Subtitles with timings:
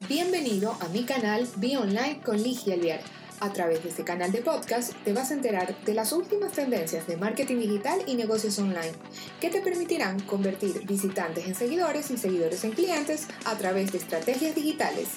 [0.00, 3.00] Bienvenido a mi canal Be Online con Ligia Alviar.
[3.40, 7.06] A través de este canal de podcast te vas a enterar de las últimas tendencias
[7.06, 8.92] de marketing digital y negocios online
[9.40, 14.54] que te permitirán convertir visitantes en seguidores y seguidores en clientes a través de estrategias
[14.54, 15.08] digitales.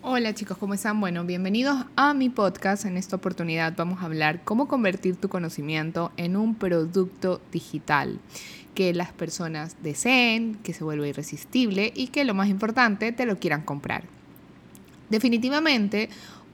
[0.00, 1.00] Hola chicos, ¿cómo están?
[1.00, 2.84] Bueno, bienvenidos a mi podcast.
[2.86, 8.20] En esta oportunidad vamos a hablar cómo convertir tu conocimiento en un producto digital
[8.74, 13.38] que las personas deseen, que se vuelva irresistible y que lo más importante, te lo
[13.38, 14.04] quieran comprar.
[15.10, 16.08] Definitivamente,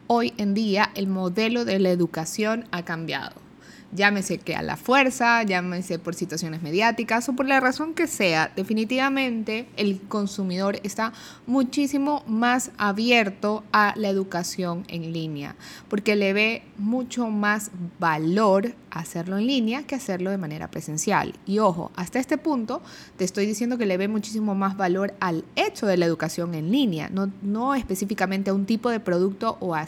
[0.06, 3.48] hoy en día el modelo de la educación ha cambiado
[3.92, 8.52] llámese que a la fuerza, llámese por situaciones mediáticas o por la razón que sea,
[8.54, 11.12] definitivamente el consumidor está
[11.46, 15.56] muchísimo más abierto a la educación en línea,
[15.88, 21.34] porque le ve mucho más valor hacerlo en línea que hacerlo de manera presencial.
[21.46, 22.82] Y ojo, hasta este punto
[23.16, 26.70] te estoy diciendo que le ve muchísimo más valor al hecho de la educación en
[26.70, 29.86] línea, no, no específicamente a un tipo de producto o a,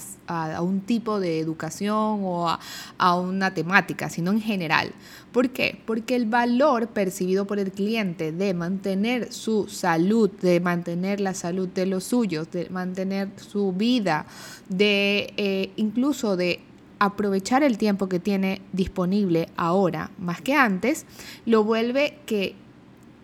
[0.60, 2.60] un tipo de educación o a,
[2.98, 4.92] a una temática sino en general.
[5.32, 5.80] ¿Por qué?
[5.86, 11.68] Porque el valor percibido por el cliente de mantener su salud, de mantener la salud
[11.68, 14.26] de los suyos, de mantener su vida,
[14.68, 16.60] de eh, incluso de
[17.00, 21.06] aprovechar el tiempo que tiene disponible ahora más que antes,
[21.46, 22.54] lo vuelve que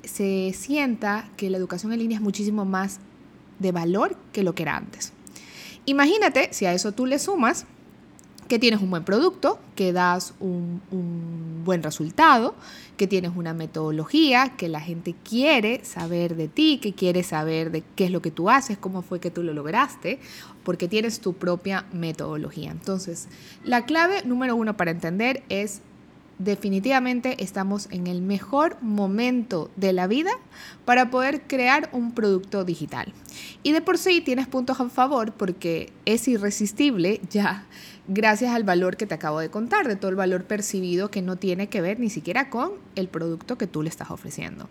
[0.03, 3.01] se sienta que la educación en línea es muchísimo más
[3.59, 5.13] de valor que lo que era antes.
[5.85, 7.67] Imagínate si a eso tú le sumas
[8.49, 10.81] que tienes un buen producto, que das un,
[11.67, 12.55] buen resultado,
[12.97, 17.83] que tienes una metodología, que la gente quiere saber de ti, que quiere saber de
[17.95, 20.19] qué es lo que tú haces, cómo fue que tú lo lograste,
[20.65, 22.71] porque tienes tu propia metodología.
[22.71, 23.29] Entonces,
[23.63, 25.83] la clave número uno para entender es
[26.39, 30.31] definitivamente estamos en el mejor momento de la vida
[30.85, 33.13] para poder crear un producto digital.
[33.63, 37.67] Y de por sí tienes puntos a favor porque es irresistible ya
[38.09, 41.37] gracias al valor que te acabo de contar, de todo el valor percibido que no
[41.37, 44.69] tiene que ver ni siquiera con el producto que tú le estás ofreciendo.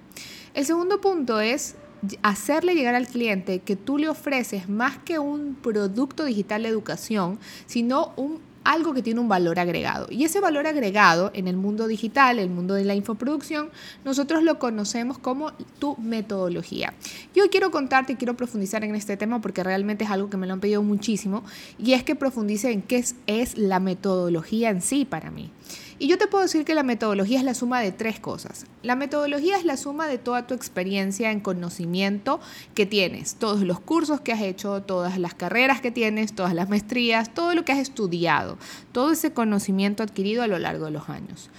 [0.53, 1.75] El segundo punto es
[2.21, 7.39] hacerle llegar al cliente que tú le ofreces más que un producto digital de educación,
[7.65, 10.07] sino un algo que tiene un valor agregado.
[10.09, 13.69] Y ese valor agregado en el mundo digital, el mundo de la infoproducción,
[14.03, 16.93] nosotros lo conocemos como tu metodología.
[17.33, 20.47] Yo quiero contarte y quiero profundizar en este tema porque realmente es algo que me
[20.47, 21.43] lo han pedido muchísimo
[21.77, 25.51] y es que profundice en qué es, es la metodología en sí para mí.
[25.97, 28.65] Y yo te puedo decir que la metodología es la suma de tres cosas.
[28.83, 32.41] La metodología es la suma de toda tu experiencia en conocimiento
[32.73, 36.67] que tienes, todos los cursos que has hecho, todas las carreras que tienes, todas las
[36.67, 38.57] maestrías, todo lo que has estudiado,
[38.91, 41.49] todo ese conocimiento adquirido a lo largo de los años.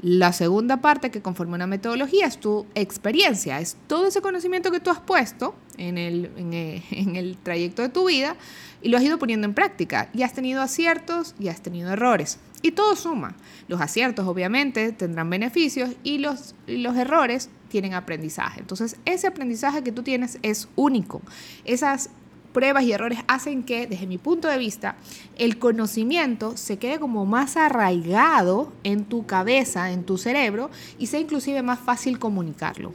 [0.00, 4.78] La segunda parte que conforma una metodología es tu experiencia, es todo ese conocimiento que
[4.78, 8.36] tú has puesto en el, eh, en, el, trayecto de tu vida
[8.80, 12.38] y lo has ido poniendo en práctica y has tenido aciertos y has tenido errores.
[12.62, 13.34] Y todo suma.
[13.66, 18.60] Los aciertos obviamente tendrán beneficios y los, los errores tienen aprendizaje.
[18.60, 21.22] Entonces ese aprendizaje que tú tienes es único.
[21.64, 22.10] Esas
[22.52, 24.96] pruebas y errores hacen que, desde mi punto de vista,
[25.36, 31.20] el conocimiento se quede como más arraigado en tu cabeza, en tu cerebro, y sea
[31.20, 32.92] inclusive más fácil comunicarlo.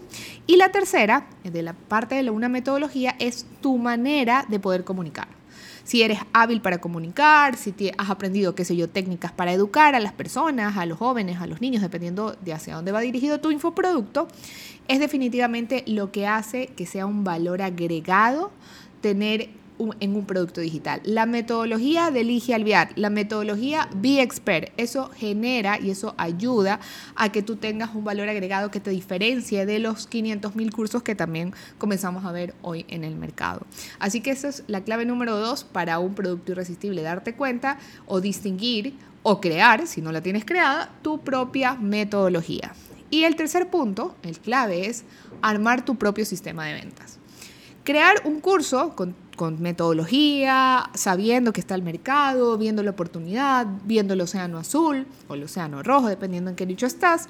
[0.47, 5.27] Y la tercera, de la parte de una metodología, es tu manera de poder comunicar
[5.83, 9.99] si eres hábil para comunicar, si has aprendido, qué sé yo, técnicas para educar a
[9.99, 13.51] las personas, a los jóvenes, a los niños, dependiendo de hacia dónde va dirigido tu
[13.51, 14.27] infoproducto,
[14.87, 18.51] es definitivamente lo que hace que sea un valor agregado
[19.03, 19.49] tener
[19.99, 21.01] en un producto digital.
[21.03, 26.79] La metodología de Ligia Alviar, la metodología Be Expert, eso genera y eso ayuda
[27.15, 31.03] a que tú tengas un valor agregado que te diferencie de los 500 mil cursos
[31.03, 33.65] que también comenzamos a ver hoy en el mercado.
[33.99, 38.21] Así que esa es la clave número dos para un producto irresistible, darte cuenta o
[38.21, 42.73] distinguir o crear, si no la tienes creada, tu propia metodología.
[43.09, 45.03] Y el tercer punto, el clave, es
[45.41, 47.19] armar tu propio sistema de ventas.
[47.83, 49.15] Crear un curso con,
[49.59, 55.43] metodología, sabiendo que está el mercado, viendo la oportunidad, viendo el océano azul o el
[55.43, 57.27] océano rojo, dependiendo en qué nicho estás,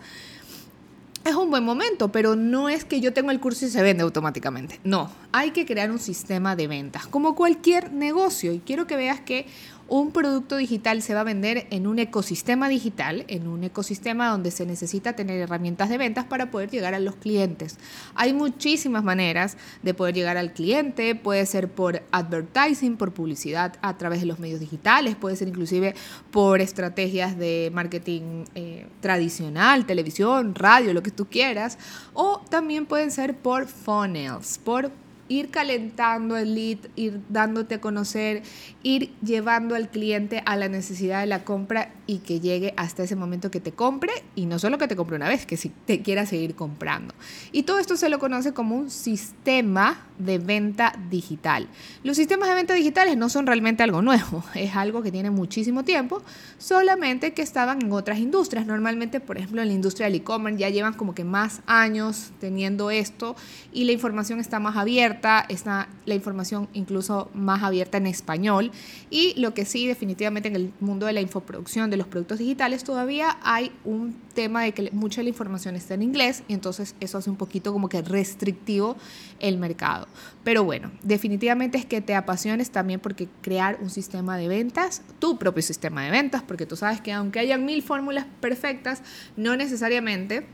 [1.23, 4.03] es un buen momento, pero no es que yo tengo el curso y se vende
[4.03, 4.79] automáticamente.
[4.83, 8.51] No, hay que crear un sistema de ventas, como cualquier negocio.
[8.51, 9.47] Y quiero que veas que
[9.87, 14.51] un producto digital se va a vender en un ecosistema digital, en un ecosistema donde
[14.51, 17.77] se necesita tener herramientas de ventas para poder llegar a los clientes.
[18.15, 23.97] Hay muchísimas maneras de poder llegar al cliente, puede ser por advertising, por publicidad a
[23.97, 25.95] través de los medios digitales, puede ser inclusive
[26.31, 31.77] por estrategias de marketing eh, tradicional, televisión, radio, lo que tú quieras,
[32.13, 34.91] o también pueden ser por funnels, por
[35.29, 38.43] ir calentando el lead, ir dándote a conocer,
[38.83, 43.15] ir llevando al cliente a la necesidad de la compra y que llegue hasta ese
[43.15, 46.01] momento que te compre y no solo que te compre una vez, que si te
[46.01, 47.13] quiera seguir comprando.
[47.51, 51.67] Y todo esto se lo conoce como un sistema de venta digital.
[52.03, 55.83] Los sistemas de venta digitales no son realmente algo nuevo, es algo que tiene muchísimo
[55.83, 56.21] tiempo,
[56.57, 58.65] solamente que estaban en otras industrias.
[58.65, 62.91] Normalmente, por ejemplo, en la industria del e-commerce ya llevan como que más años teniendo
[62.91, 63.35] esto
[63.71, 65.12] y la información está más abierta,
[65.49, 68.71] está la información incluso más abierta en español
[69.09, 72.83] y lo que sí definitivamente en el mundo de la infoproducción de los productos digitales
[72.83, 76.95] todavía hay un tema de que mucha de la información está en inglés y entonces
[76.99, 78.95] eso hace un poquito como que restrictivo
[79.39, 80.07] el mercado.
[80.43, 85.37] Pero bueno, definitivamente es que te apasiones también porque crear un sistema de ventas, tu
[85.37, 89.01] propio sistema de ventas, porque tú sabes que aunque haya mil fórmulas perfectas,
[89.37, 90.45] no necesariamente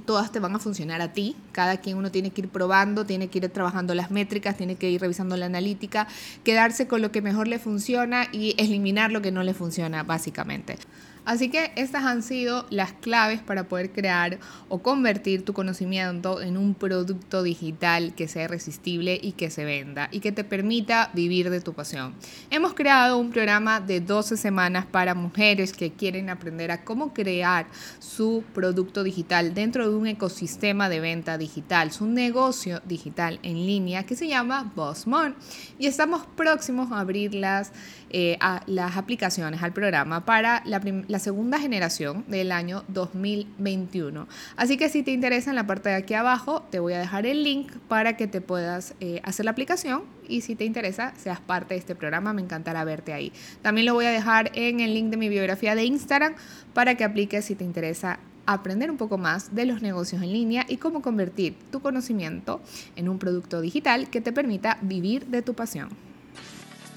[0.00, 1.36] todas te van a funcionar a ti.
[1.52, 4.90] Cada quien uno tiene que ir probando, tiene que ir trabajando las métricas, tiene que
[4.90, 6.08] ir revisando la analítica,
[6.44, 10.78] quedarse con lo que mejor le funciona y eliminar lo que no le funciona, básicamente.
[11.24, 16.56] Así que estas han sido las claves para poder crear o convertir tu conocimiento en
[16.56, 21.48] un producto digital que sea irresistible y que se venda y que te permita vivir
[21.50, 22.14] de tu pasión.
[22.50, 27.66] Hemos creado un programa de 12 semanas para mujeres que quieren aprender a cómo crear
[28.00, 34.04] su producto digital dentro de un ecosistema de venta digital, su negocio digital en línea
[34.04, 35.36] que se llama Bossmon.
[35.78, 37.70] Y estamos próximos a abrir las,
[38.10, 44.26] eh, a las aplicaciones al programa para la primera la segunda generación del año 2021.
[44.56, 47.26] Así que si te interesa en la parte de aquí abajo, te voy a dejar
[47.26, 51.38] el link para que te puedas eh, hacer la aplicación y si te interesa, seas
[51.38, 53.30] parte de este programa, me encantará verte ahí.
[53.60, 56.34] También lo voy a dejar en el link de mi biografía de Instagram
[56.72, 60.64] para que apliques si te interesa aprender un poco más de los negocios en línea
[60.66, 62.62] y cómo convertir tu conocimiento
[62.96, 65.90] en un producto digital que te permita vivir de tu pasión.